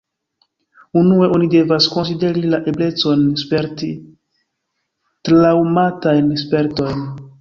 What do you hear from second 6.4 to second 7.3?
spertojn.